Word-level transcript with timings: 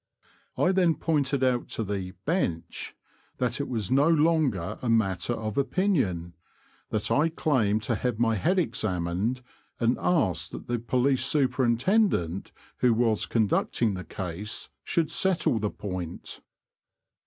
I 0.57 0.71
then 0.71 0.95
pointed 0.95 1.43
out 1.43 1.67
to 1.77 1.83
the'' 1.83 2.09
bench" 2.25 2.95
that 3.37 3.61
it 3.61 3.67
was 3.69 3.91
no 3.91 4.07
longer 4.07 4.79
a 4.81 4.89
matter 4.89 5.33
of 5.33 5.59
opinion; 5.59 6.33
that 6.89 7.11
I 7.11 7.29
claimed 7.29 7.83
to 7.83 7.93
have 7.93 8.17
my 8.17 8.33
head 8.33 8.57
examined, 8.57 9.43
and 9.79 9.99
asked 9.99 10.53
that 10.53 10.65
the 10.65 10.79
Police 10.79 11.23
Superintendent, 11.23 12.51
who 12.77 12.95
was 12.95 13.27
conducting 13.27 13.93
the 13.93 14.03
case, 14.03 14.69
should 14.83 15.11
settle 15.11 15.59
the 15.59 15.69
point. 15.69 16.41